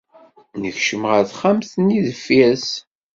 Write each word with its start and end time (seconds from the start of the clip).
Nekcem 0.61 1.03
ɣer 1.11 1.21
texxamt-nni 1.29 1.99
deffir-s. 2.07 2.69